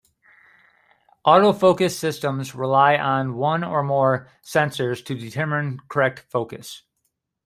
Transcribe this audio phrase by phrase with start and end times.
[1.27, 6.81] Autofocus systems rely on one or more sensors to determine correct focus.